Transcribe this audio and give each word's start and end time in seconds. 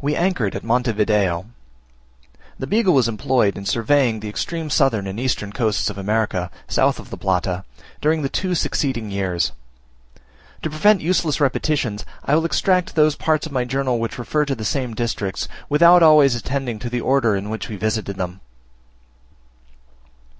We 0.00 0.14
anchored 0.14 0.54
at 0.54 0.62
Monte 0.62 0.92
Video. 0.92 1.46
The 2.60 2.66
Beagle 2.68 2.94
was 2.94 3.08
employed 3.08 3.58
in 3.58 3.66
surveying 3.66 4.20
the 4.20 4.28
extreme 4.28 4.70
southern 4.70 5.08
and 5.08 5.18
eastern 5.18 5.52
coasts 5.52 5.90
of 5.90 5.98
America, 5.98 6.48
south 6.68 7.00
of 7.00 7.10
the 7.10 7.16
Plata, 7.16 7.64
during 8.00 8.22
the 8.22 8.28
two 8.28 8.54
succeeding 8.54 9.10
years. 9.10 9.50
To 10.62 10.70
prevent 10.70 11.00
useless 11.00 11.40
repetitions, 11.40 12.04
I 12.24 12.36
will 12.36 12.44
extract 12.44 12.94
those 12.94 13.16
parts 13.16 13.46
of 13.46 13.52
my 13.52 13.64
journal 13.64 13.98
which 13.98 14.16
refer 14.16 14.44
to 14.44 14.54
the 14.54 14.64
same 14.64 14.94
districts 14.94 15.48
without 15.68 16.00
always 16.00 16.36
attending 16.36 16.78
to 16.78 16.88
the 16.88 17.00
order 17.00 17.34
in 17.34 17.50
which 17.50 17.68
we 17.68 17.74
visited 17.74 18.14
them. 18.14 18.38